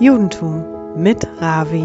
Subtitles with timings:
[0.00, 1.82] Judentum mit Ravi.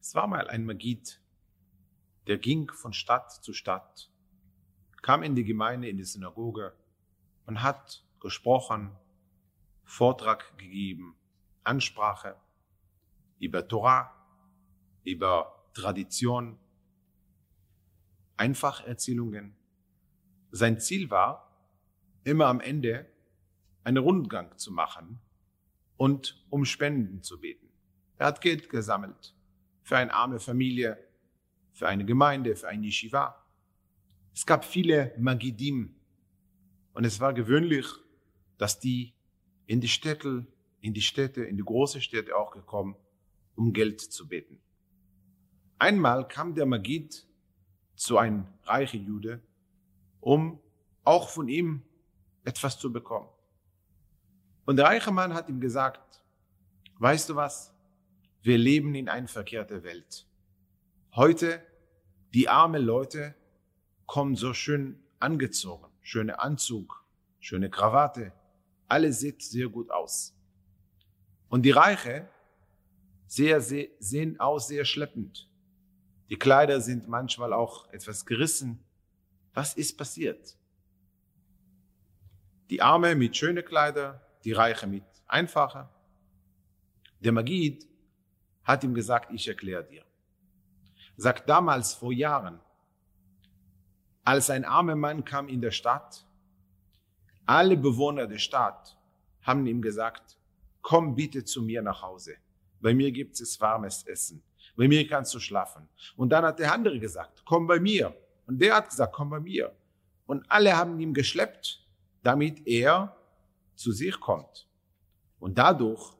[0.00, 1.20] Es war mal ein Magid,
[2.26, 4.10] der ging von Stadt zu Stadt,
[5.02, 6.72] kam in die Gemeinde, in die Synagoge
[7.46, 8.90] und hat gesprochen,
[9.84, 11.14] Vortrag gegeben,
[11.62, 12.34] Ansprache
[13.38, 14.15] über Torah,
[15.06, 16.58] über Tradition,
[18.36, 19.56] Einfacherzählungen.
[20.50, 21.46] Sein Ziel war,
[22.24, 23.06] immer am Ende
[23.84, 25.20] einen Rundgang zu machen
[25.96, 27.68] und um Spenden zu beten.
[28.18, 29.34] Er hat Geld gesammelt
[29.82, 30.98] für eine arme Familie,
[31.72, 33.44] für eine Gemeinde, für ein Yeshiva.
[34.34, 35.94] Es gab viele Magidim
[36.94, 37.86] und es war gewöhnlich,
[38.58, 39.14] dass die
[39.66, 40.46] in die Städte,
[40.80, 42.96] in die Städte, in die große Städte auch gekommen,
[43.54, 44.60] um Geld zu beten.
[45.78, 47.26] Einmal kam der Magid
[47.96, 49.42] zu einem reichen Jude,
[50.20, 50.58] um
[51.04, 51.82] auch von ihm
[52.44, 53.28] etwas zu bekommen.
[54.64, 56.22] Und der reiche Mann hat ihm gesagt,
[56.98, 57.72] weißt du was?
[58.42, 60.26] Wir leben in einer verkehrten Welt.
[61.14, 61.62] Heute,
[62.32, 63.34] die armen Leute
[64.06, 67.04] kommen so schön angezogen, schöne Anzug,
[67.40, 68.32] schöne Krawatte,
[68.88, 70.34] alles sieht sehr gut aus.
[71.48, 72.28] Und die Reiche
[73.26, 75.48] sehr, sehr, sehen aus sehr schleppend.
[76.28, 78.82] Die Kleider sind manchmal auch etwas gerissen.
[79.54, 80.56] Was ist passiert?
[82.70, 85.88] Die Arme mit schöne Kleider, die Reiche mit einfacher.
[87.20, 87.86] Der Magid
[88.64, 90.04] hat ihm gesagt, ich erkläre dir.
[91.16, 92.60] Sagt damals vor Jahren,
[94.24, 96.26] als ein armer Mann kam in der Stadt,
[97.46, 98.98] alle Bewohner der Stadt
[99.42, 100.36] haben ihm gesagt,
[100.82, 102.36] komm bitte zu mir nach Hause.
[102.80, 104.42] Bei mir gibt es warmes Essen.
[104.76, 105.88] Bei mir kannst du schlafen.
[106.16, 108.14] Und dann hat der andere gesagt, komm bei mir.
[108.46, 109.74] Und der hat gesagt, komm bei mir.
[110.26, 111.84] Und alle haben ihm geschleppt,
[112.22, 113.16] damit er
[113.74, 114.68] zu sich kommt.
[115.38, 116.14] Und dadurch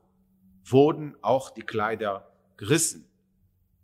[0.64, 3.08] wurden auch die Kleider gerissen.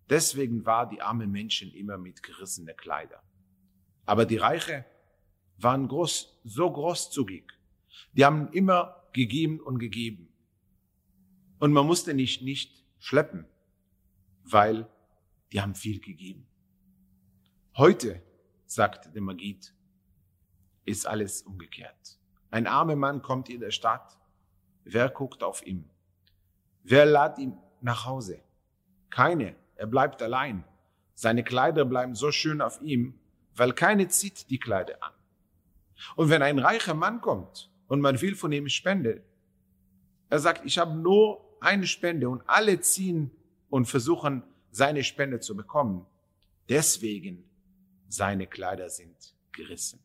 [0.09, 3.23] Deswegen war die arme Menschen immer mit gerissene Kleider.
[4.05, 4.85] Aber die Reiche
[5.59, 7.45] waren groß, so großzügig.
[8.13, 10.29] Die haben immer gegeben und gegeben.
[11.59, 13.47] Und man musste nicht, nicht schleppen,
[14.45, 14.89] weil
[15.53, 16.47] die haben viel gegeben.
[17.77, 18.23] Heute,
[18.67, 19.75] sagt der Magid,
[20.85, 22.19] ist alles umgekehrt.
[22.51, 24.19] Ein armer Mann kommt in der Stadt.
[24.85, 25.89] Wer guckt auf ihn?
[26.83, 28.43] Wer lädt ihn nach Hause?
[29.11, 29.55] Keine.
[29.77, 30.65] Er bleibt allein.
[31.15, 33.19] Seine Kleider bleiben so schön auf ihm,
[33.55, 35.13] weil keine zieht die Kleider an.
[36.17, 39.23] Und wenn ein reicher Mann kommt und man will von ihm Spende,
[40.29, 43.31] er sagt, ich habe nur eine Spende und alle ziehen
[43.73, 46.05] und versuchen, seine Spende zu bekommen.
[46.69, 47.43] Deswegen
[48.07, 49.99] seine Kleider sind gerissen.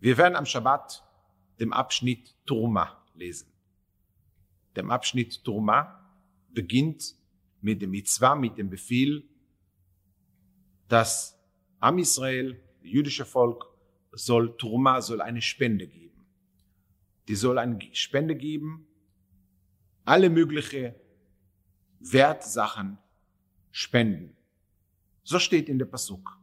[0.00, 1.04] Wir werden am Schabbat
[1.60, 3.52] dem Abschnitt Turma lesen.
[4.76, 6.10] Dem Abschnitt Turma
[6.48, 7.14] beginnt
[7.60, 9.28] mit dem Mitzvah, mit dem Befehl,
[10.88, 11.38] dass
[11.80, 13.66] Am Israel, jüdische Volk,
[14.12, 16.24] soll Turma, soll eine Spende geben.
[17.28, 18.86] Die soll eine Spende geben
[20.06, 20.94] alle mögliche
[22.00, 22.98] Wertsachen
[23.70, 24.36] spenden.
[25.24, 26.38] So steht in der Pasuk.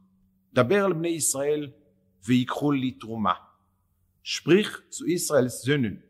[0.52, 1.74] Daber bnei Israel
[2.22, 3.36] veikru li truma.
[4.22, 6.02] Sprich zu Israels Söhnen,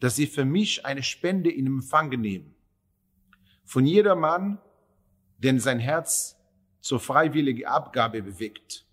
[0.00, 2.54] dass sie für mich eine Spende in Empfang nehmen.
[3.64, 4.58] Von jedermann,
[5.38, 6.36] den sein Herz
[6.80, 8.86] zur freiwilligen Abgabe bewegt,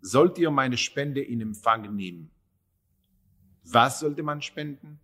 [0.00, 2.30] sollt ihr meine Spende in Empfang nehmen.
[3.64, 4.98] Was sollte man spenden?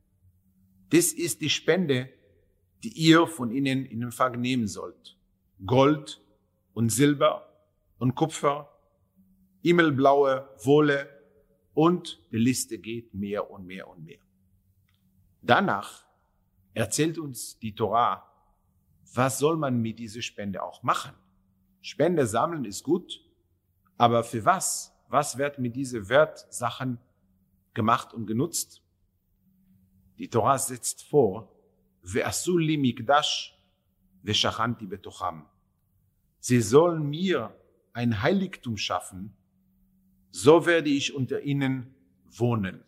[0.90, 2.10] Das ist die Spende,
[2.82, 5.16] die ihr von ihnen in Empfang nehmen sollt.
[5.64, 6.22] Gold
[6.74, 7.48] und Silber
[7.98, 8.70] und Kupfer,
[9.62, 11.08] himmelblaue Wolle
[11.74, 14.20] und die Liste geht mehr und mehr und mehr.
[15.42, 16.04] Danach
[16.74, 18.24] erzählt uns die Torah,
[19.14, 21.12] was soll man mit dieser Spende auch machen?
[21.80, 23.20] Spende sammeln ist gut,
[23.96, 24.94] aber für was?
[25.08, 26.98] Was wird mit diesen Wertsachen
[27.74, 28.82] gemacht und genutzt?
[30.18, 31.50] Die Torah setzt vor,
[32.07, 33.57] ועשו לי מקדש
[34.23, 35.39] ושכנתי בתוכם.
[36.41, 37.55] Sie sollen mir
[37.93, 39.33] ein Heiligtum schaffen,
[40.31, 41.95] so werde ich unter ihnen
[42.25, 42.83] wohnen.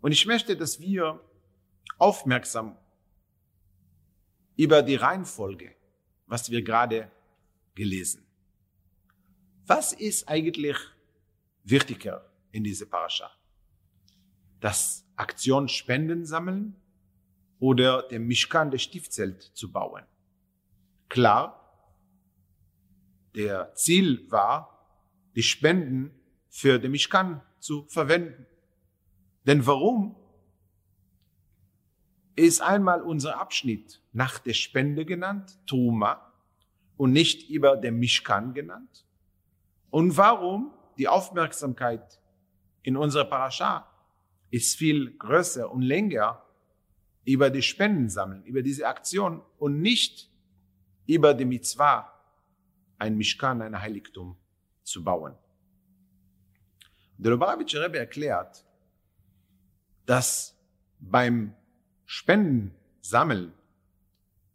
[0.00, 1.20] Und ich möchte, dass wir
[1.98, 2.76] aufmerksam
[4.56, 5.74] über die Reihenfolge,
[6.26, 7.10] was wir gerade
[7.74, 8.26] gelesen.
[9.66, 10.76] Was ist eigentlich
[11.64, 13.30] wichtiger in dieser Parascha?
[14.58, 16.76] Das Aktion Spenden sammeln
[17.59, 20.03] oder dem Mishkan, der Stiftzelt, zu bauen.
[21.09, 21.61] Klar,
[23.35, 24.87] der Ziel war,
[25.35, 26.11] die Spenden
[26.49, 28.45] für den Mishkan zu verwenden.
[29.45, 30.15] Denn warum
[32.35, 36.33] ist einmal unser Abschnitt nach der Spende genannt, Truma,
[36.97, 39.05] und nicht über den Mishkan genannt?
[39.89, 42.19] Und warum die Aufmerksamkeit
[42.83, 43.89] in unserer Parascha
[44.49, 46.44] ist viel größer und länger
[47.25, 50.29] über die Spenden sammeln, über diese Aktion und nicht
[51.07, 52.11] über die Mitzvah,
[52.97, 54.37] ein Mishkan, ein Heiligtum
[54.83, 55.35] zu bauen.
[57.17, 58.65] Der Lubavitcher Rebbe erklärt,
[60.05, 60.55] dass
[60.99, 61.53] beim
[62.05, 63.53] Spendensammeln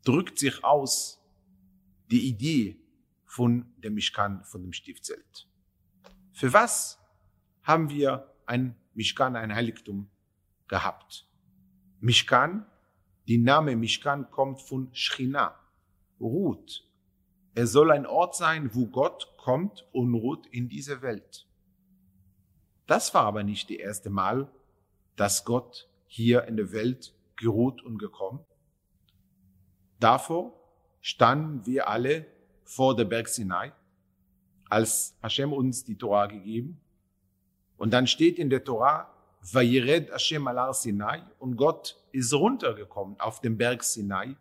[0.05, 1.21] drückt sich aus
[2.11, 2.77] die Idee
[3.25, 5.49] von dem Mishkan, von dem Stiftzelt.
[6.33, 6.99] Für was
[7.63, 10.09] haben wir ein Mishkan, ein Heiligtum
[10.69, 11.30] gehabt?
[12.01, 12.67] Mishkan,
[13.29, 15.55] die Name Mishkan kommt von Shchina,
[16.19, 16.87] ruht.
[17.55, 21.47] Er soll ein Ort sein, wo Gott kommt und ruht in diese Welt.
[22.87, 24.51] Das war aber nicht die erste Mal,
[25.17, 28.41] dass Gott hier in der Welt geruht und gekommen.
[29.99, 30.59] Davor
[31.01, 32.27] standen wir alle
[32.65, 33.73] vor der Berg Sinai,
[34.69, 36.81] als Hashem uns die Torah gegeben.
[37.77, 43.41] Und dann steht in der Torah, Vayired Hashem alar Sinai, und Gott ist runtergekommen auf
[43.41, 44.37] den Berg Sinai.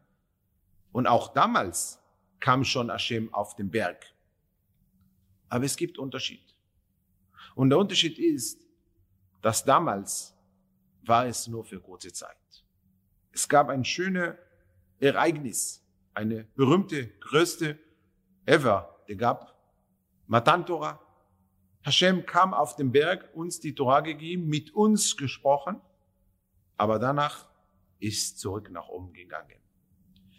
[0.91, 1.99] Und auch damals
[2.39, 4.05] kam schon Hashem auf den Berg.
[5.47, 6.55] Aber es gibt Unterschied.
[7.55, 8.65] Und der Unterschied ist,
[9.41, 10.35] dass damals
[11.03, 12.37] war es nur für kurze Zeit.
[13.31, 14.35] Es gab ein schönes
[14.99, 17.79] Ereignis, eine berühmte, größte
[18.45, 19.55] ever, der gab
[20.27, 20.99] Matan Torah.
[21.89, 25.81] Hashem kam auf den Berg, uns die Torah gegeben, mit uns gesprochen,
[26.77, 27.49] aber danach
[27.97, 29.57] ist zurück nach oben gegangen.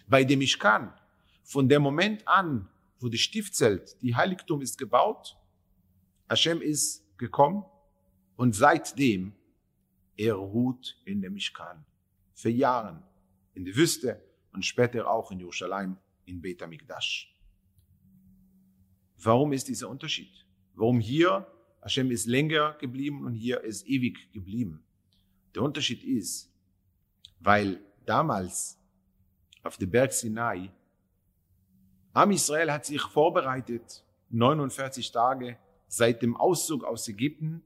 [0.06, 0.94] Bei dem Mishkan,
[1.42, 2.68] von dem Moment an,
[3.00, 5.36] wo die Stiftzelt, die Heiligtum ist gebaut,
[6.28, 7.64] Hashem ist gekommen
[8.36, 9.34] und seitdem
[10.16, 11.84] er ruht in dem Mishkan
[12.32, 13.02] für Jahre
[13.54, 14.22] in der Wüste
[14.52, 15.96] und später auch in Jerusalem
[16.26, 17.36] in Beit HaMikdash.
[19.18, 20.46] Warum ist dieser Unterschied?
[20.80, 21.46] Warum hier
[21.82, 24.82] Hashem ist länger geblieben und hier ist ewig geblieben?
[25.54, 26.50] Der Unterschied ist,
[27.38, 28.78] weil damals
[29.62, 30.72] auf dem Berg Sinai
[32.14, 37.62] Am Israel hat sich vorbereitet 49 Tage seit dem Auszug aus Ägypten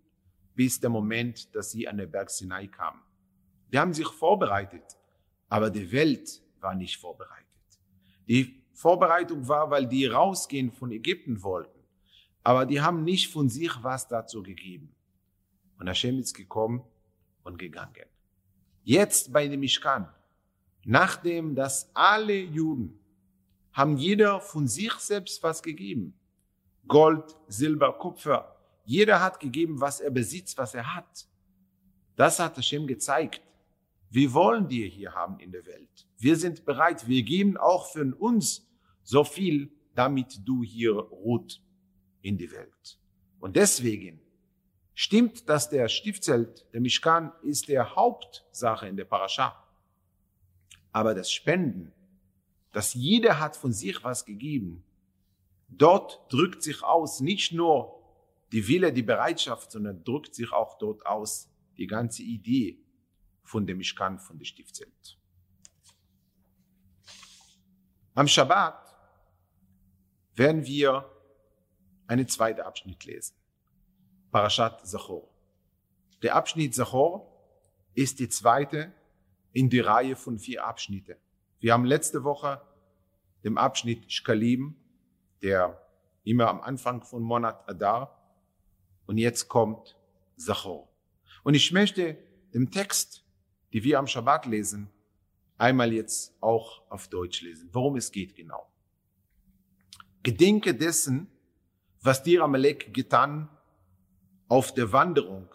[0.57, 3.01] bis der Moment, dass sie an den Berg Sinai kamen.
[3.73, 4.99] Die haben sich vorbereitet,
[5.49, 7.47] aber die Welt war nicht vorbereitet.
[8.27, 11.74] Die Vorbereitung war, weil die rausgehen von Ägypten wollten,
[12.45, 14.95] aber die haben nicht von sich was dazu gegeben.
[15.79, 16.85] Und Hashem ist gekommen
[17.43, 18.07] und gegangen.
[18.85, 20.09] Jetzt bei dem Mishkan,
[20.85, 23.01] nachdem dass alle Juden
[23.73, 26.15] haben jeder von sich selbst was gegeben.
[26.87, 28.55] Gold, Silber, Kupfer.
[28.85, 31.27] Jeder hat gegeben, was er besitzt, was er hat.
[32.15, 33.41] Das hat Hashem gezeigt.
[34.11, 36.07] Wir wollen dir hier haben in der Welt.
[36.19, 37.09] Wir sind bereit.
[37.09, 38.69] Wir geben auch für uns
[39.03, 41.65] so viel, damit du hier ruht
[42.25, 42.99] in die Welt.
[43.39, 44.21] Und deswegen
[44.95, 49.63] stimmt, dass der Stiftzelt, der Mishkan, ist der Hauptsache in der Parascha.
[50.91, 51.93] Aber das Spenden,
[52.73, 54.85] dass jeder hat von sich was gegeben,
[55.69, 58.03] dort drückt sich aus nicht nur
[58.53, 62.79] die Wille, die Bereitschaft, sondern drückt sich auch dort aus die ganze Idee
[63.43, 65.19] von dem Mishkan, von der Stiftzelt.
[68.15, 68.97] Am Shabbat
[70.37, 71.11] werden wir
[72.07, 73.35] einen zweiten Abschnitt lesen.
[74.31, 75.29] Parashat Zachor.
[76.23, 77.31] Der Abschnitt Zachor
[77.95, 78.93] ist die zweite
[79.53, 81.17] in die Reihe von vier Abschnitte.
[81.61, 82.61] Wir haben letzte Woche
[83.45, 84.77] den Abschnitt Shkalim,
[85.43, 85.81] der
[86.25, 88.21] immer am Anfang von Monat Adar,
[89.07, 89.97] und jetzt kommt
[90.37, 90.89] Zachor.
[91.43, 92.17] Und ich möchte
[92.55, 93.25] den Text
[93.75, 94.89] die wir am Schabbat lesen,
[95.59, 97.69] einmal jetzt auch auf Deutsch lesen.
[97.73, 98.71] Worum es geht genau.
[100.23, 101.29] Gedenke dessen,
[102.05, 103.49] was dir Amalek getan
[104.49, 105.49] auf der Wanderung,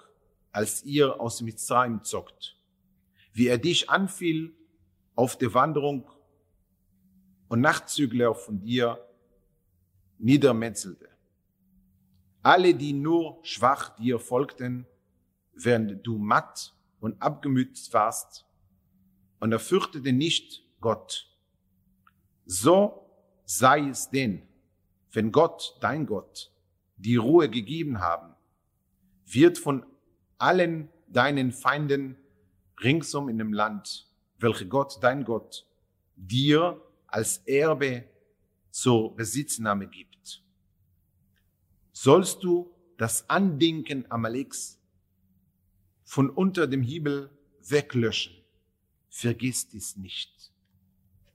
[0.52, 2.58] als ihr aus Mitzrayim zockt,
[3.34, 4.56] wie er dich anfiel
[5.16, 6.10] auf der Wanderung
[7.50, 9.00] und Nachtzügler von dir
[10.18, 11.08] niedermetzelte.
[12.42, 14.88] Alle, die nur schwach dir folgten,
[15.54, 18.48] während du matt und abgemüht warst
[19.40, 21.30] und er fürchtete nicht Gott.
[22.48, 23.08] So
[23.46, 24.49] sei es denn,
[25.12, 26.52] wenn Gott, dein Gott,
[26.98, 28.34] die Ruhe gegeben haben,
[29.26, 29.86] wird von
[30.38, 32.18] allen deinen Feinden
[32.82, 35.66] ringsum in dem Land welche Gott, dein Gott,
[36.16, 38.06] dir als Erbe
[38.72, 40.44] zur Besitznahme gibt.
[41.92, 44.80] Sollst du das Andenken Amaleks
[46.04, 47.30] von unter dem Himmel
[47.62, 48.34] weglöschen,
[49.10, 50.52] vergiss dies nicht.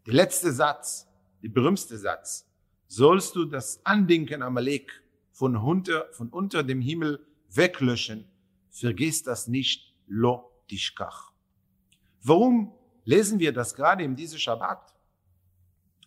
[0.07, 1.07] Der letzte Satz,
[1.43, 2.47] der berühmte Satz,
[2.95, 8.25] sollst du das Andenken Amalek von unter, von unter dem Himmel weglöschen,
[8.71, 11.33] vergiss das nicht, lo tishkach.
[12.23, 12.73] Warum
[13.05, 14.95] lesen wir das gerade in diesem Schabbat?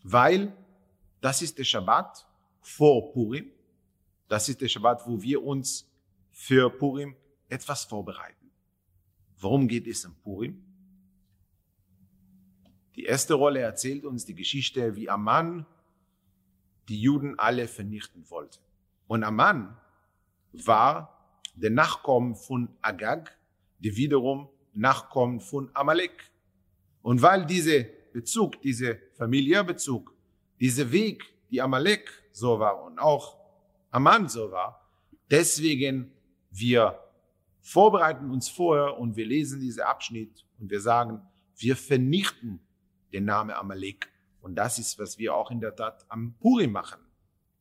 [0.04, 0.56] Weil
[1.20, 2.26] das ist der Schabbat
[2.62, 3.52] vor Purim.
[4.28, 5.90] Das ist der Schabbat, wo wir uns
[6.32, 7.16] für Purim
[7.50, 8.52] etwas vorbereiten.
[9.38, 10.64] Worum geht es in Purim?
[12.96, 15.66] Die erste Rolle erzählt uns die Geschichte, wie Amman
[16.90, 18.60] die Juden alle vernichten wollte.
[19.08, 19.78] Und Amman
[20.52, 21.18] war
[21.56, 23.32] der Nachkommen von Agag,
[23.80, 26.32] der wiederum Nachkommen von Amalek.
[27.02, 30.14] Und weil dieser Bezug, dieser Familiärbezug,
[30.60, 33.38] dieser Weg, die Amalek so war und auch
[33.92, 34.88] Amman so war,
[35.30, 36.12] deswegen
[36.52, 37.00] wir
[37.62, 41.22] vorbereiten uns vorher und wir lesen diesen Abschnitt und wir sagen,
[41.58, 42.60] wir vernichten
[43.12, 44.10] den Namen Amalek.
[44.48, 47.02] Und das ist, was wir auch in der Tat am Purim machen.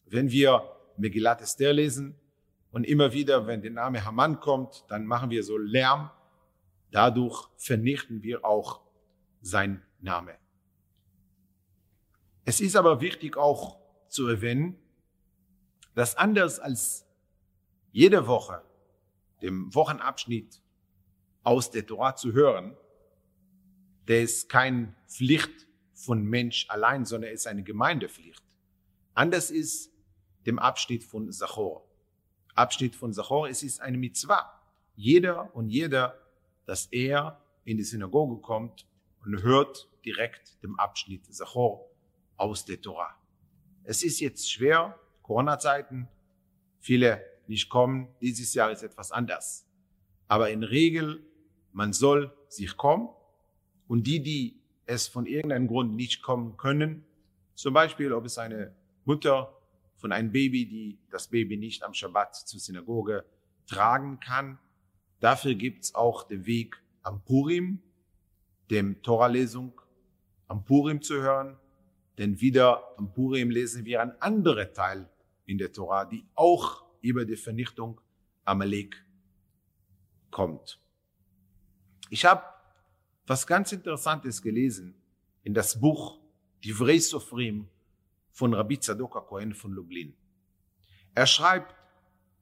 [0.04, 0.62] Wenn wir
[0.96, 2.14] Megillat Esther lesen
[2.70, 6.12] und immer wieder, wenn der Name Haman kommt, dann machen wir so Lärm.
[6.92, 8.82] Dadurch vernichten wir auch
[9.40, 10.36] sein Name.
[12.44, 14.78] Es ist aber wichtig auch zu erwähnen,
[15.96, 17.04] dass anders als
[17.90, 18.62] jede Woche
[19.42, 20.62] dem Wochenabschnitt
[21.42, 22.76] aus der Torah zu hören,
[24.06, 25.65] der ist kein Pflicht
[25.96, 28.44] von Mensch allein, sondern ist eine Gemeindepflicht.
[29.14, 29.90] Anders ist
[30.46, 31.88] dem Abschnitt von Sachor.
[32.54, 34.62] Abschnitt von Sachor, es ist eine Mitzvah.
[34.94, 36.20] Jeder und jeder,
[36.66, 38.86] dass er in die Synagoge kommt
[39.24, 41.90] und hört direkt dem Abschnitt Sachor
[42.36, 43.16] aus der Torah.
[43.82, 46.08] Es ist jetzt schwer, Corona-Zeiten,
[46.78, 48.08] viele nicht kommen.
[48.20, 49.66] Dieses Jahr ist etwas anders.
[50.28, 51.24] Aber in Regel,
[51.72, 53.08] man soll sich kommen
[53.88, 57.04] und die, die es von irgendeinem Grund nicht kommen können,
[57.54, 58.74] zum Beispiel, ob es eine
[59.04, 59.56] Mutter
[59.96, 63.24] von einem Baby, die das Baby nicht am Schabbat zur Synagoge
[63.66, 64.58] tragen kann,
[65.20, 67.80] dafür gibt's auch den Weg am Purim,
[68.70, 69.80] dem Torah-Lesung,
[70.48, 71.56] am Purim zu hören,
[72.18, 75.08] denn wieder am Purim lesen wir ein anderer Teil
[75.46, 78.00] in der Torah, die auch über die Vernichtung
[78.44, 79.04] Amalek
[80.30, 80.80] kommt.
[82.10, 82.42] Ich habe
[83.26, 84.94] was ganz Interessantes gelesen
[85.42, 86.20] in das Buch
[86.64, 87.68] Divrei Sofrim
[88.30, 90.14] von Rabbi Tzadok Cohen von Lublin.
[91.14, 91.74] Er schreibt,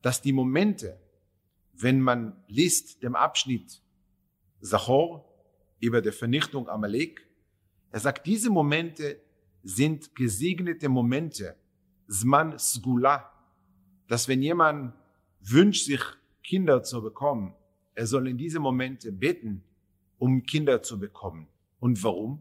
[0.03, 1.01] dass die Momente,
[1.73, 3.81] wenn man liest dem Abschnitt
[4.61, 5.25] Sachor
[5.81, 7.27] über die Vernichtung Amalek,
[7.91, 9.21] er sagt, diese Momente
[9.63, 11.57] sind gesegnete Momente,
[12.09, 13.31] Zman Sgula,
[14.09, 14.95] dass wenn jemand
[15.41, 16.01] wünscht, sich
[16.43, 17.55] Kinder zu bekommen,
[17.95, 19.63] er soll in diese Momente beten,
[20.19, 21.49] um Kinder zu bekommen.
[21.81, 22.41] Und warum?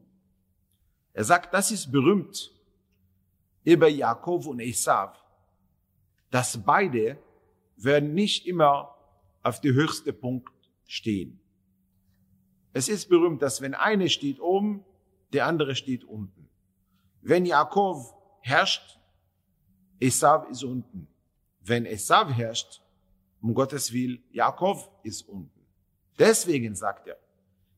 [1.14, 2.52] Er sagt, das ist berühmt
[3.64, 5.18] über Jakob und Esav,
[6.32, 7.18] dass beide
[7.78, 8.96] werden nicht immer
[9.42, 10.52] auf der höchste Punkt
[10.86, 11.40] stehen.
[12.74, 14.84] Es ist berühmt, dass wenn eine steht oben,
[15.32, 16.50] der andere steht unten.
[17.22, 17.98] Wenn Jakob
[18.42, 19.00] herrscht,
[20.00, 21.08] Esav ist unten.
[21.62, 22.82] Wenn Esav herrscht,
[23.42, 25.66] um Gottes Willen, Jakob ist unten.
[26.18, 27.18] Deswegen sagt er,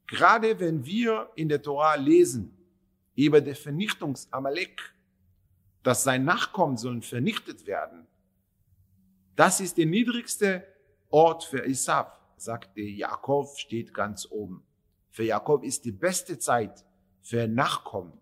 [0.08, 2.56] gerade wenn wir in der Torah lesen
[3.16, 4.94] über die Vernichtungsamalek,
[5.84, 8.08] dass sein Nachkommen sollen vernichtet werden,
[9.36, 10.66] das ist der niedrigste
[11.10, 14.64] Ort für Esav, sagte Jakob, steht ganz oben.
[15.12, 16.86] Für Jakob ist die beste Zeit
[17.22, 18.14] für Nachkommen.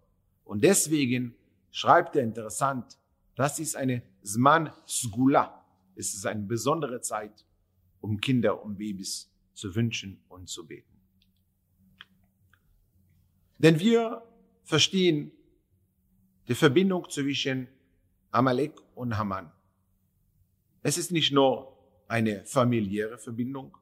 [0.43, 1.35] Und deswegen
[1.71, 2.97] schreibt er interessant,
[3.35, 5.65] das ist eine Zman Sgula.
[5.95, 7.45] Es ist eine besondere Zeit,
[8.01, 10.92] um Kinder und Babys zu wünschen und zu beten.
[13.63, 14.21] Denn wir
[14.63, 15.31] verstehen
[16.49, 17.69] die Verbindung zwischen
[18.29, 19.51] Amalek und Haman.
[20.81, 21.77] Es ist nicht nur
[22.09, 23.77] eine familiäre Verbindung,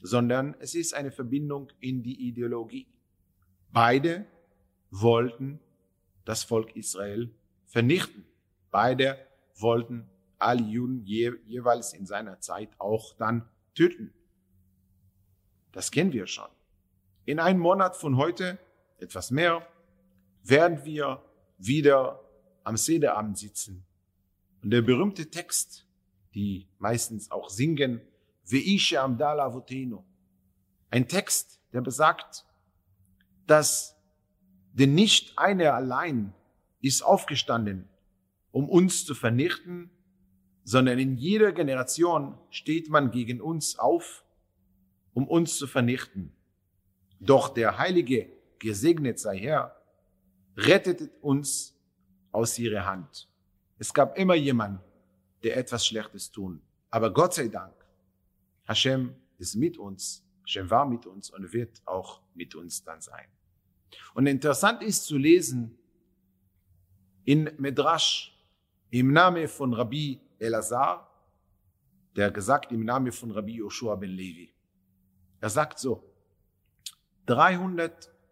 [0.00, 2.86] sondern es ist eine Verbindung in die Ideologie.
[3.72, 4.26] Beide
[4.90, 5.58] wollten
[6.24, 7.34] das Volk Israel
[7.66, 8.24] vernichten.
[8.70, 9.18] Beide
[9.56, 14.14] wollten alle Juden je, jeweils in seiner Zeit auch dann töten.
[15.72, 16.48] Das kennen wir schon.
[17.24, 18.58] In einem Monat von heute,
[19.02, 19.66] etwas mehr,
[20.42, 21.22] werden wir
[21.58, 22.20] wieder
[22.64, 23.84] am Sederabend sitzen.
[24.62, 25.86] Und der berühmte Text,
[26.34, 28.00] die meistens auch singen,
[28.44, 30.04] Veisha Amdala Voteno.
[30.90, 32.44] Ein Text, der besagt,
[33.46, 33.96] dass
[34.72, 36.32] denn nicht einer allein
[36.80, 37.88] ist aufgestanden,
[38.52, 39.90] um uns zu vernichten,
[40.64, 44.24] sondern in jeder Generation steht man gegen uns auf,
[45.14, 46.32] um uns zu vernichten.
[47.18, 48.30] Doch der Heilige,
[48.60, 49.76] gesegnet sei Herr,
[50.56, 51.76] rettet uns
[52.30, 53.28] aus ihrer Hand.
[53.78, 54.80] Es gab immer jemand,
[55.42, 56.62] der etwas Schlechtes tun.
[56.90, 57.74] Aber Gott sei Dank,
[58.66, 63.26] Hashem ist mit uns, Hashem war mit uns und wird auch mit uns dann sein.
[64.14, 65.76] Und interessant ist zu lesen
[67.24, 68.36] in Medrash
[68.90, 71.08] im Namen von Rabbi Elazar,
[72.16, 74.52] der gesagt im Namen von Rabbi Joshua ben Levi.
[75.40, 76.04] Er sagt so,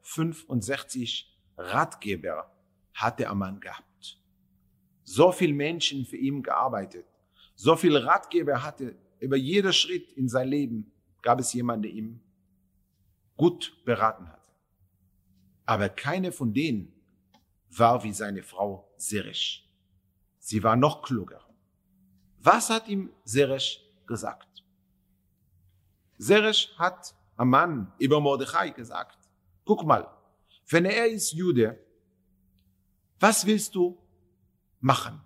[0.03, 2.51] 365 Ratgeber
[2.95, 4.21] hatte Aman gehabt.
[5.05, 7.07] So viel Menschen für ihn gearbeitet.
[7.55, 12.21] So viel Ratgeber hatte über jeder Schritt in sein Leben gab es jemanden, der ihm
[13.37, 14.53] gut beraten hat.
[15.67, 16.93] Aber keine von denen
[17.71, 19.69] war wie seine Frau Seresh.
[20.39, 21.45] Sie war noch kluger.
[22.39, 24.65] Was hat ihm Seresh gesagt?
[26.17, 29.28] Seresh hat am Mann über Mordechai gesagt,
[29.69, 30.09] guck mal,
[30.71, 31.79] wenn er ist Jude,
[33.21, 33.99] was willst du
[34.81, 35.21] machen?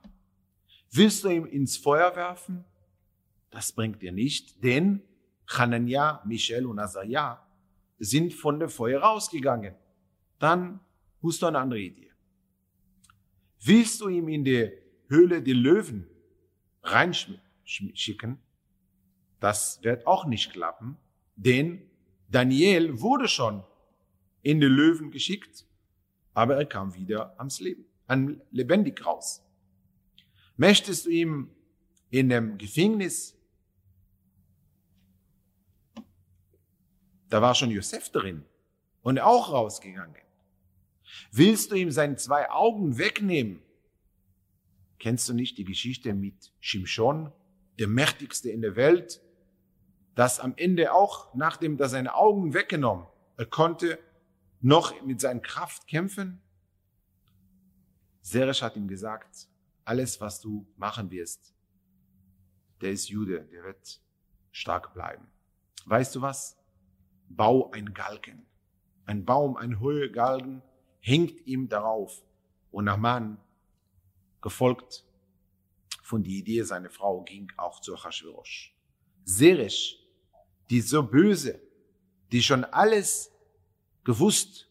[0.90, 2.64] Willst du ihn ins Feuer werfen?
[3.50, 5.00] Das bringt dir nicht, denn
[5.46, 7.40] Hanania, Michel und Azaria
[8.00, 9.76] sind von dem Feuer rausgegangen.
[10.40, 10.80] Dann
[11.20, 12.10] musst du eine andere Idee.
[13.60, 14.72] Willst du ihm in die
[15.08, 16.08] Höhle der Löwen
[16.82, 18.38] reinschicken?
[19.38, 20.96] Das wird auch nicht klappen,
[21.36, 21.88] denn
[22.28, 23.62] Daniel wurde schon
[24.42, 25.66] in die Löwen geschickt,
[26.34, 29.42] aber er kam wieder ans Leben, an lebendig raus.
[30.56, 31.50] Möchtest du ihm
[32.10, 33.36] in dem Gefängnis,
[37.28, 38.44] da war schon Josef drin
[39.02, 40.16] und auch rausgegangen.
[41.30, 43.62] Willst du ihm seine zwei Augen wegnehmen?
[44.98, 47.32] Kennst du nicht die Geschichte mit Shimshon,
[47.78, 49.20] der mächtigste in der Welt,
[50.14, 53.98] das am Ende auch, nachdem er seine Augen weggenommen, er konnte
[54.62, 56.40] noch mit seiner Kraft kämpfen?
[58.22, 59.48] Seresh hat ihm gesagt,
[59.84, 61.52] alles, was du machen wirst,
[62.80, 64.00] der ist Jude, der wird
[64.52, 65.26] stark bleiben.
[65.86, 66.56] Weißt du was?
[67.28, 68.46] Bau ein Galgen.
[69.04, 70.62] Ein Baum, ein hoher Galgen,
[71.00, 72.22] hängt ihm darauf.
[72.70, 73.38] Und Naaman,
[74.40, 75.04] gefolgt
[76.02, 78.74] von der Idee seiner Frau, ging auch zu Achashverosh.
[79.24, 79.98] Seresh,
[80.70, 81.60] die so böse,
[82.30, 83.31] die schon alles
[84.04, 84.68] gewusst,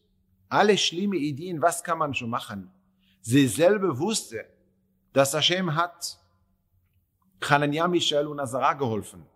[0.48, 2.70] alle schlimme Ideen, was kann man schon machen?
[3.20, 4.44] Sie selber wusste,
[5.12, 6.18] dass Hashem hat
[7.48, 9.26] Hanania, Michel und Azara geholfen.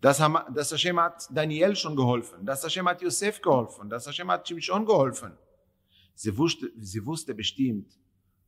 [0.00, 2.44] Dass, dass Hashem hat Daniel schon geholfen.
[2.44, 3.88] Dass Hashem hat Yosef geholfen.
[3.88, 5.36] Dass Hashem hat Shimshon geholfen.
[6.14, 7.98] Sie wusste, sie wusste bestimmt,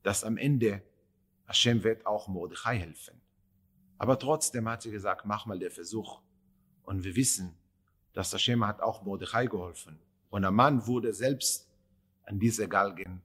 [0.02, 0.82] dass am Ende
[1.46, 3.20] Hashem wird auch Mordechai helfen.
[3.98, 6.20] Aber trotzdem hat sie gesagt, mach mal den Versuch.
[6.82, 7.56] Und wir wissen,
[8.12, 9.98] dass Hashem hat auch Mordechai geholfen.
[10.30, 11.68] Und der Mann wurde selbst
[12.24, 13.22] an diese Galgen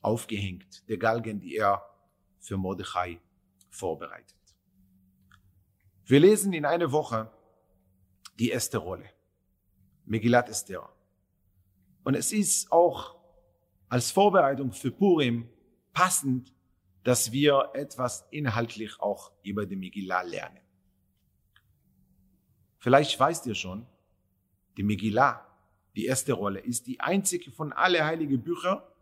[0.00, 0.88] aufgehängt.
[0.88, 1.82] Der Galgen, die er
[2.38, 3.20] für Mordechai
[3.70, 4.36] vorbereitet.
[6.04, 7.30] Wir lesen in einer Woche
[8.38, 9.08] die erste Rolle.
[10.04, 10.88] Megillat Esther.
[12.04, 13.16] Und es ist auch
[13.88, 15.48] als Vorbereitung für Purim
[15.92, 16.52] passend,
[17.04, 20.60] dass wir etwas inhaltlich auch über die Megillah lernen.
[22.78, 23.86] Vielleicht weißt ihr schon,
[24.76, 25.46] die Megillah,
[25.94, 28.92] die erste Rolle, ist die einzige von alle heiligen Bücher,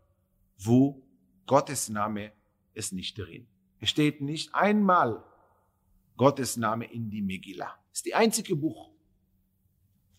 [0.57, 1.01] wo
[1.45, 2.31] Gottes Name
[2.73, 3.47] ist nicht drin.
[3.79, 5.23] Es steht nicht einmal
[6.17, 7.77] Gottes Name in die Megillah.
[7.91, 8.91] Ist die einzige Buch.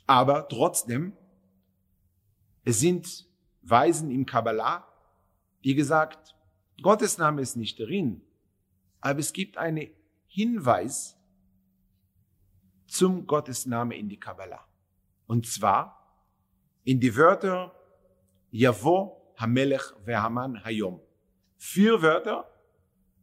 [0.07, 1.17] Aber trotzdem,
[2.65, 3.27] es sind
[3.63, 4.87] Weisen im Kabbalah,
[5.63, 6.35] wie gesagt,
[6.83, 8.21] Gottes Name ist nicht drin,
[9.01, 9.89] aber es gibt einen
[10.27, 11.17] Hinweis
[12.87, 14.67] zum Gottesname in die Kabbalah.
[15.27, 16.04] Und zwar
[16.85, 17.75] in die Wörter
[18.51, 21.01] Yavo Hamelech Vehaman Hayom.
[21.57, 22.49] Vier Wörter.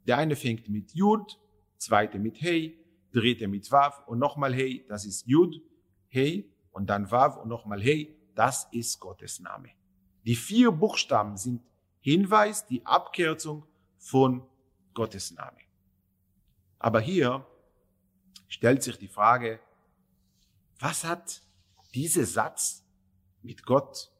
[0.05, 1.39] Der eine fängt mit Jud,
[1.77, 2.77] zweite mit Hey,
[3.11, 5.61] dritte mit Wav und nochmal Hey, das ist Jud,
[6.07, 9.69] Hey und dann Wav und nochmal Hey, das ist Gottes Name.
[10.25, 11.61] Die vier Buchstaben sind
[11.99, 13.65] Hinweis, die Abkürzung
[13.97, 14.43] von
[14.93, 15.57] Gottes Name.
[16.79, 17.45] Aber hier
[18.47, 19.59] stellt sich die Frage,
[20.79, 21.43] was hat
[21.93, 22.80] dieser Satz
[23.43, 24.11] mit Gott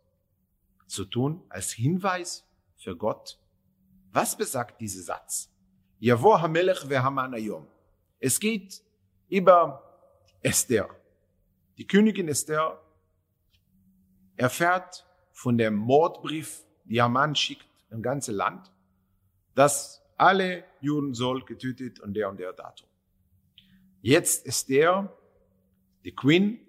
[0.87, 2.45] zu tun als Hinweis
[2.77, 3.39] für Gott?
[4.11, 5.49] Was besagt dieser Satz?
[5.99, 7.65] Yavo Hamelech ve'Haman.
[8.19, 8.81] Es geht
[9.29, 9.83] über
[10.41, 10.89] Esther.
[11.77, 12.81] Die Königin Esther
[14.35, 18.71] erfährt von dem Mordbrief, die Haman schickt im ganzen Land,
[19.55, 22.87] dass alle Juden soll getötet und der und der Datum.
[24.01, 25.15] Jetzt ist der,
[26.03, 26.59] die Queen,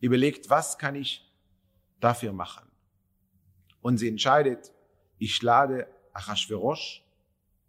[0.00, 1.25] überlegt, was kann ich
[2.00, 2.68] dafür machen?
[3.80, 4.72] Und sie entscheidet,
[5.18, 7.04] ich lade Achashverosh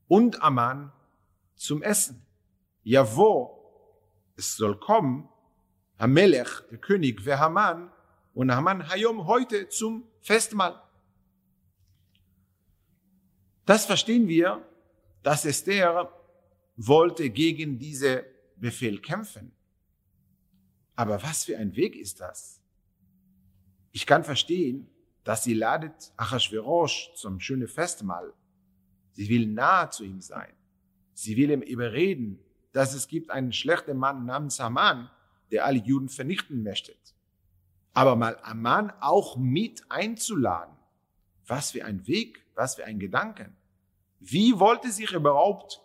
[0.08, 0.92] und Aman
[1.56, 2.26] zum Essen.
[2.84, 3.58] Ja, wo
[4.36, 5.30] es soll kommen,
[6.00, 7.92] Hamelech, der König, wer Haman
[8.34, 10.82] und Haman Hayom heute zum Festmahl.
[13.66, 14.66] Das verstehen wir,
[15.24, 16.12] dass Esther
[16.78, 19.52] wollte gegen diese Befehl kämpfen.
[20.96, 22.57] Aber was für ein Weg ist das?
[23.98, 24.88] Ich kann verstehen,
[25.24, 28.32] dass sie ladet Achashverosh zum schönen Festmahl.
[29.14, 30.54] Sie will nahe zu ihm sein.
[31.16, 32.38] Sie will ihm überreden,
[32.74, 35.10] dass es gibt einen schlechten Mann namens Haman,
[35.50, 36.94] der alle Juden vernichten möchte.
[37.94, 40.78] Aber mal Aman auch mit einzuladen.
[41.48, 43.58] Was für ein Weg, was für ein Gedanken.
[44.20, 45.82] Wie wollte sich überhaupt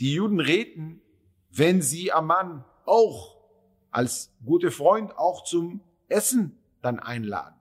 [0.00, 1.00] die Juden reden,
[1.48, 3.38] wenn sie Aman auch
[3.90, 7.56] als gute Freund auch zum Essen dann einladen?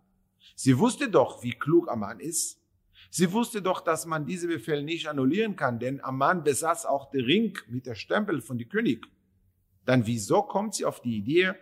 [0.56, 2.62] Sie wusste doch, wie klug Aman ist.
[3.10, 7.26] Sie wusste doch, dass man diese Befehl nicht annullieren kann, denn Aman besaß auch den
[7.26, 9.06] Ring mit der Stempel von die König.
[9.86, 11.54] Dann wieso kommt sie auf die Idee,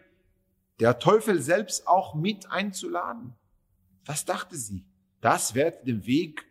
[0.80, 3.36] der Teufel selbst auch mit einzuladen?
[4.06, 4.86] Was dachte sie?
[5.22, 6.46] Das wird den Weg,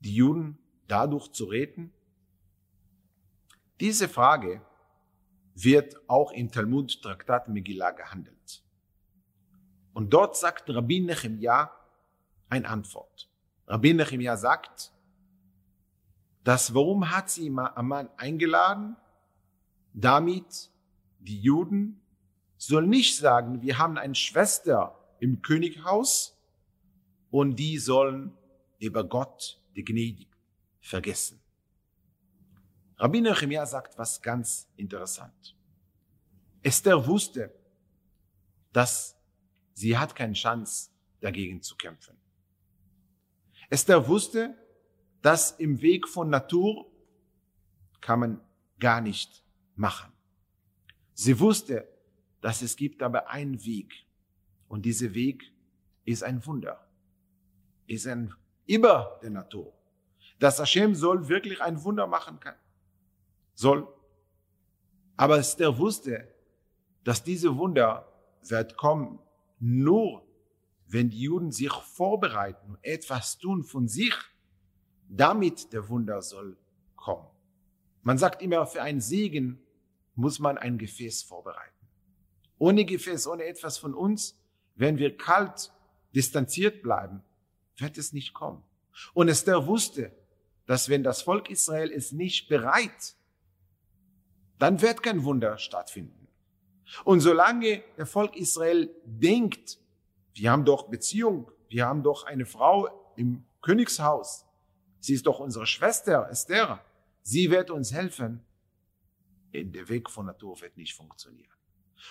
[0.00, 1.92] die Juden dadurch zu retten?
[3.80, 4.62] Diese Frage
[5.54, 8.63] wird auch im Talmud-Traktat Megillah gehandelt.
[9.94, 11.70] Und dort sagt Rabbi Nehemiah
[12.50, 13.30] eine Antwort.
[13.66, 14.92] Rabbi Nehemiah sagt,
[16.42, 18.96] dass warum hat sie Amman eingeladen?
[19.94, 20.70] Damit
[21.20, 22.00] die Juden
[22.58, 26.36] sollen nicht sagen, wir haben eine Schwester im Könighaus
[27.30, 28.36] und die sollen
[28.80, 30.28] über Gott, die gnädig,
[30.80, 31.40] vergessen.
[32.96, 35.56] Rabbi Nehemiah sagt was ganz interessant.
[36.62, 37.52] Esther wusste,
[38.72, 39.16] dass
[39.74, 42.16] sie hat keine Chance, dagegen zu kämpfen.
[43.70, 44.56] Esther wusste,
[45.22, 46.90] dass im Weg von Natur
[48.00, 48.40] kann man
[48.78, 49.42] gar nicht
[49.74, 50.12] machen.
[51.14, 51.88] Sie wusste,
[52.40, 54.06] dass es gibt aber einen Weg.
[54.68, 55.50] Und dieser Weg
[56.04, 56.86] ist ein Wunder.
[57.86, 58.34] Ist ein
[58.66, 59.72] über der Natur.
[60.38, 62.56] Dass Hashem soll wirklich ein Wunder machen kann.
[63.54, 63.88] Soll.
[65.16, 66.28] Aber Esther wusste,
[67.04, 69.18] dass diese Wunder wird kommen
[69.64, 70.26] nur,
[70.86, 74.14] wenn die Juden sich vorbereiten und etwas tun von sich,
[75.08, 76.56] damit der Wunder soll
[76.96, 77.26] kommen.
[78.02, 79.58] Man sagt immer, für einen Segen
[80.14, 81.72] muss man ein Gefäß vorbereiten.
[82.58, 84.38] Ohne Gefäß, ohne etwas von uns,
[84.76, 85.72] wenn wir kalt,
[86.14, 87.22] distanziert bleiben,
[87.76, 88.62] wird es nicht kommen.
[89.14, 90.12] Und Esther wusste,
[90.66, 93.16] dass wenn das Volk Israel ist nicht bereit,
[94.58, 96.23] dann wird kein Wunder stattfinden.
[97.04, 99.78] Und solange der Volk Israel denkt,
[100.34, 104.46] wir haben doch Beziehung, wir haben doch eine Frau im Königshaus,
[105.00, 106.84] sie ist doch unsere Schwester Esther,
[107.22, 108.44] sie wird uns helfen,
[109.52, 111.54] der Weg von Natur wird nicht funktionieren.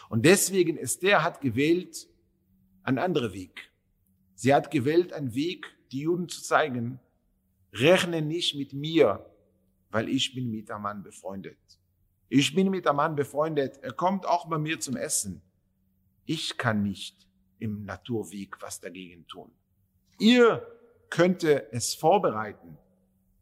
[0.09, 2.07] Und deswegen Esther hat gewählt
[2.83, 3.71] einen anderen Weg.
[4.35, 6.99] Sie hat gewählt einen Weg, die Juden zu zeigen,
[7.73, 9.25] rechne nicht mit mir,
[9.89, 11.57] weil ich bin mit Mann befreundet.
[12.29, 15.41] Ich bin mit einem Mann befreundet, er kommt auch bei mir zum Essen.
[16.25, 17.27] Ich kann nicht
[17.59, 19.51] im Naturweg was dagegen tun.
[20.19, 20.65] Ihr
[21.09, 22.77] könnte es vorbereiten,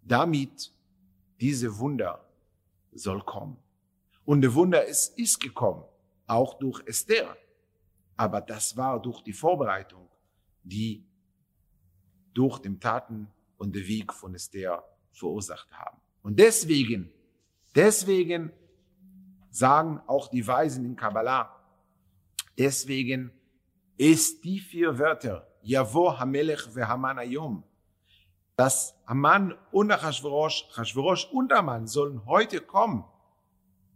[0.03, 0.71] damit
[1.39, 2.27] diese Wunder
[2.91, 3.57] soll kommen.
[4.25, 5.83] Und der Wunder ist, ist gekommen,
[6.27, 7.35] auch durch Esther.
[8.17, 10.07] Aber das war durch die Vorbereitung,
[10.63, 11.03] die
[12.33, 15.99] durch den Taten und den Weg von Esther verursacht haben.
[16.21, 17.11] Und deswegen,
[17.75, 18.51] deswegen
[19.51, 21.55] sagen auch die Weisen in Kabbalah,
[22.57, 23.31] deswegen
[23.97, 27.63] ist die vier Wörter, Yavo Hamelech veHaman Ayom,
[28.55, 33.03] dass Haman und Achashverosh, Achashverosh und Haman sollen heute kommen,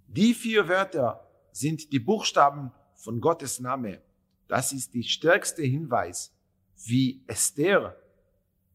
[0.08, 4.02] die vier Wörter sind die Buchstaben von Gottes Name.
[4.48, 6.34] Das ist die stärkste Hinweis,
[6.86, 7.96] wie Esther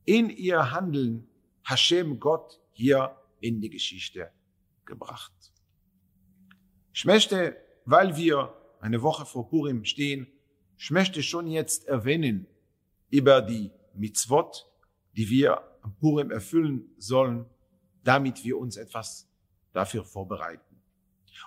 [0.04, 1.28] in ihr Handeln
[1.62, 4.32] Hashem Gott hier in die Geschichte
[4.84, 5.32] gebracht.
[6.92, 10.26] Ich möchte, weil wir eine Woche vor Purim stehen,
[10.76, 12.46] ich möchte schon jetzt erwähnen
[13.10, 14.66] über die Mitzvot,
[15.16, 17.46] die wir am Purim erfüllen sollen,
[18.02, 19.28] damit wir uns etwas
[19.72, 20.80] dafür vorbereiten.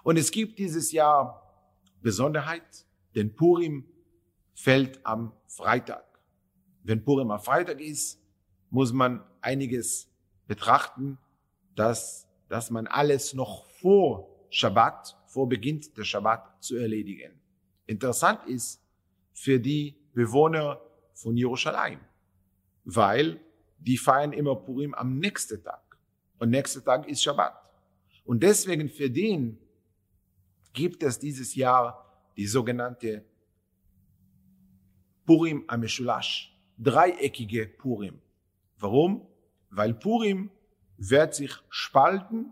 [0.03, 1.39] Und es gibt dieses Jahr
[2.01, 3.86] Besonderheit, denn Purim
[4.53, 6.06] fällt am Freitag.
[6.86, 8.19] wenn Purim am Freitag ist,
[8.69, 10.10] muss man einiges
[10.47, 11.17] betrachten,
[11.75, 17.32] dass, dass man alles noch vor Shabbat, vor Beginn der Shabbat zu erledigen.
[17.88, 18.80] Interessant ist
[19.34, 20.80] für die Bewohner
[21.13, 22.00] von Jerusalem,
[22.86, 23.39] weil
[23.80, 25.98] die feiern immer Purim am nächsten Tag.
[26.38, 27.56] Und nächster Tag ist Shabbat.
[28.26, 29.58] Und deswegen für den
[30.72, 31.84] gibt es dieses Jahr
[32.38, 33.26] die sogenannte
[35.26, 38.22] Purim Ameshulash, dreieckige Purim.
[38.78, 39.26] Warum?
[39.72, 40.52] Weil Purim
[40.98, 42.52] wird sich spalten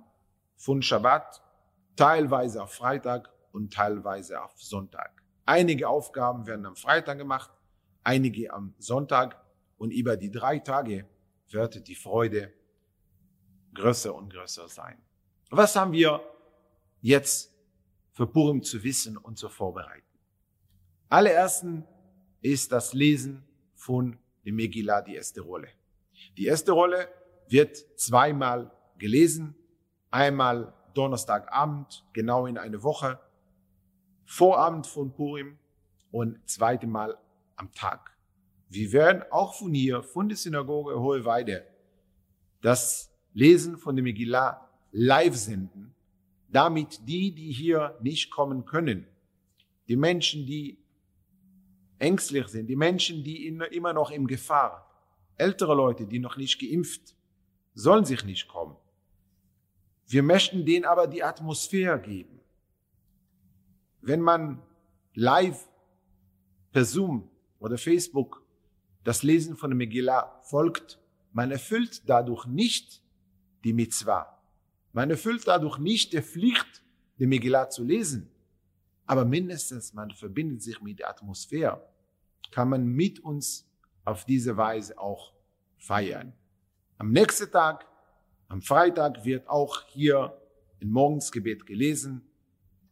[0.55, 1.41] von Shabbat,
[2.01, 5.21] teilweise auf Freitag und teilweise auf Sonntag.
[5.45, 7.51] Einige Aufgaben werden am Freitag gemacht,
[8.03, 9.39] einige am Sonntag
[9.77, 11.05] und über die drei Tage
[11.49, 12.51] wird die Freude
[13.75, 14.97] größer und größer sein.
[15.51, 16.21] Was haben wir
[17.01, 17.53] jetzt
[18.13, 20.07] für Purim zu wissen und zu vorbereiten?
[21.07, 21.85] Allerersten
[22.41, 23.43] ist das Lesen
[23.75, 25.67] von dem Megillah die erste Rolle.
[26.35, 27.07] Die erste Rolle
[27.47, 29.53] wird zweimal gelesen,
[30.09, 33.19] einmal Donnerstagabend, genau in eine Woche,
[34.25, 35.57] Vorabend von Purim
[36.11, 37.17] und zweite Mal
[37.55, 38.15] am Tag.
[38.69, 41.65] Wir werden auch von hier, von der Synagoge Hoheweide,
[42.61, 45.93] das Lesen von dem Megillah live senden,
[46.47, 49.07] damit die, die hier nicht kommen können,
[49.87, 50.77] die Menschen, die
[51.99, 54.89] ängstlich sind, die Menschen, die immer noch in Gefahr,
[55.37, 57.15] ältere Leute, die noch nicht geimpft,
[57.73, 58.75] sollen sich nicht kommen.
[60.11, 62.39] Wir möchten denen aber die Atmosphäre geben.
[64.01, 64.61] Wenn man
[65.13, 65.69] live
[66.71, 68.43] per Zoom oder Facebook
[69.03, 70.99] das Lesen von der Megillah folgt,
[71.31, 73.01] man erfüllt dadurch nicht
[73.63, 74.37] die Mitzvah.
[74.91, 76.83] Man erfüllt dadurch nicht die Pflicht,
[77.17, 78.29] die Megillah zu lesen.
[79.05, 81.87] Aber mindestens man verbindet sich mit der Atmosphäre
[82.51, 83.65] kann man mit uns
[84.03, 85.33] auf diese Weise auch
[85.77, 86.33] feiern.
[86.97, 87.87] Am nächsten Tag,
[88.51, 90.37] am Freitag, wird auch hier
[90.81, 92.21] ein Morgensgebet gelesen.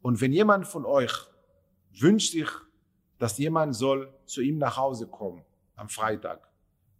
[0.01, 1.11] Und wenn jemand von euch
[1.91, 2.47] wünscht sich,
[3.17, 5.43] dass jemand soll zu ihm nach Hause kommen
[5.75, 6.47] am Freitag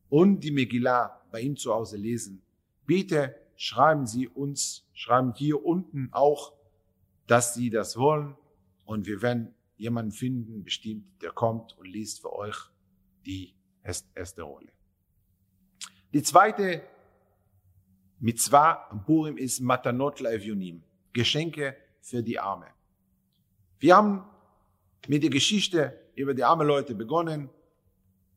[0.09, 2.41] und die Megillah bei ihm zu Hause lesen,
[2.85, 6.53] bitte schreiben Sie uns, schreiben hier unten auch,
[7.27, 8.35] dass Sie das wollen
[8.83, 12.57] und wir werden jemanden finden, bestimmt, der kommt und liest für euch
[13.25, 14.73] die erste Rolle.
[16.11, 16.83] Die zweite
[18.21, 18.73] Mitzvah
[19.05, 22.67] Purim ist Matanot Laevionim, Geschenke für die Arme.
[23.79, 24.25] Wir haben
[25.08, 27.49] mit der Geschichte über die armen Leute begonnen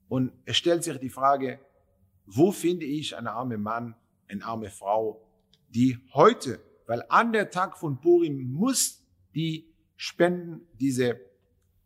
[0.09, 1.59] und es stellt sich die Frage,
[2.27, 3.97] wo finde ich einen armen Mann,
[4.29, 5.27] eine arme Frau,
[5.68, 9.03] die heute, weil an der Tag von Purim muss
[9.35, 11.21] die spenden, diese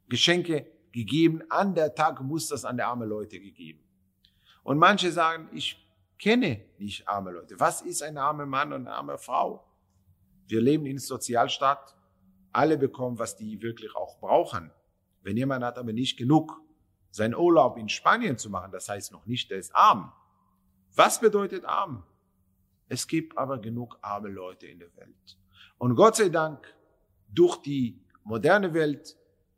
[0.09, 1.43] Geschenke gegeben.
[1.49, 3.81] An der Tag muss das an der arme Leute gegeben.
[4.65, 5.86] Und manche sagen, ich
[6.19, 7.59] kenne nicht arme Leute.
[7.59, 9.67] Was ist ein armer Mann und eine arme Frau?
[10.47, 11.95] Wir leben in Sozialstaat.
[12.53, 14.71] Alle bekommen, was die wirklich auch brauchen.
[15.23, 16.61] Wenn jemand hat aber nicht genug,
[17.11, 20.13] seinen Urlaub in Spanien zu machen, das heißt noch nicht, der ist arm.
[20.95, 22.05] Was bedeutet arm?
[22.89, 25.39] Es gibt aber genug arme Leute in der Welt.
[25.79, 26.75] Und Gott sei Dank,
[27.29, 29.17] durch die moderne Welt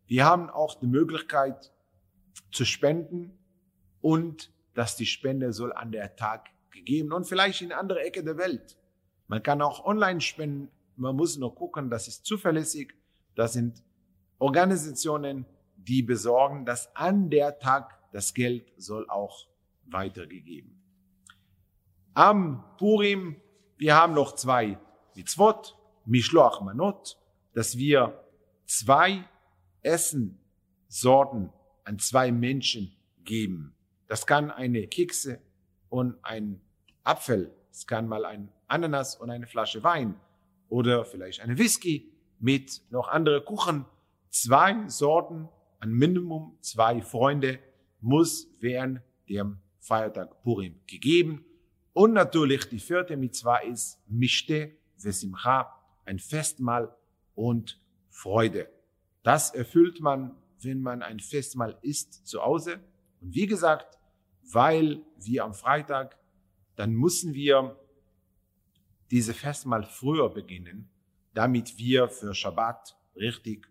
[0.08, 1.70] wir haben auch die Möglichkeit
[2.50, 3.38] zu spenden
[4.00, 8.38] und dass die Spende soll an der Tag gegeben und vielleicht in andere Ecke der
[8.38, 8.78] Welt.
[9.26, 10.70] Man kann auch online spenden.
[10.94, 12.94] Man muss nur gucken, das ist zuverlässig.
[13.34, 13.82] Das sind
[14.38, 19.48] Organisationen, die besorgen, dass an der Tag das Geld soll auch
[19.86, 20.80] weitergegeben.
[22.14, 23.34] Am Purim,
[23.78, 24.78] wir haben noch zwei
[25.16, 27.18] Mitzvot, Mishloach Manot,
[27.52, 28.24] dass wir
[28.64, 29.28] zwei
[29.82, 33.74] Essensorten an zwei Menschen geben.
[34.08, 35.40] Das kann eine Kekse
[35.90, 36.60] und ein
[37.04, 37.54] Apfel.
[37.70, 40.18] Es kann mal ein Ananas und eine Flasche Wein
[40.68, 43.84] oder vielleicht eine Whisky mit noch andere Kuchen.
[44.30, 47.58] Zwei Sorten an Minimum zwei Freunde
[48.00, 51.44] muss während dem Feiertag Purim gegeben.
[51.92, 56.94] Und natürlich die vierte Mitzvah ist Mishte Vesimcha, ein Festmahl
[57.34, 58.68] und Freude.
[59.22, 62.80] Das erfüllt man, wenn man ein Festmahl isst zu Hause.
[63.20, 63.97] Und wie gesagt,
[64.52, 66.18] weil wir am Freitag,
[66.76, 67.76] dann müssen wir
[69.10, 70.88] diese Festmahl früher beginnen,
[71.34, 73.68] damit wir für Schabbat richtig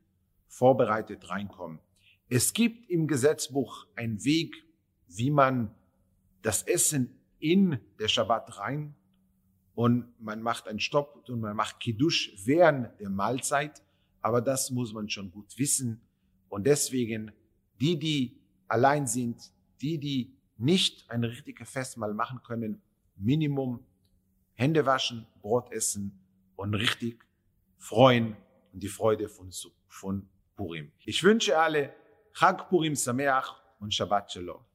[0.48, 1.80] vorbereitet reinkommen.
[2.30, 4.56] Es gibt im Gesetzbuch einen Weg,
[5.08, 5.74] wie man
[6.42, 8.96] das Essen in der Schabbat rein
[9.76, 13.84] und man macht einen Stopp und man macht Kiddush während der Mahlzeit.
[14.22, 16.02] Aber das muss man schon gut wissen.
[16.50, 17.32] Und deswegen,
[17.80, 22.82] die, die allein sind, die, die nicht ein richtiges Festmahl machen können,
[23.16, 23.86] Minimum
[24.54, 26.20] Hände waschen, Brot essen
[26.56, 27.24] und richtig
[27.78, 28.36] freuen
[28.74, 29.52] und die Freude von,
[29.88, 30.92] von Purim.
[31.06, 31.94] Ich wünsche alle
[32.34, 34.67] Chag Purim Sameach und Shabbat Shalom.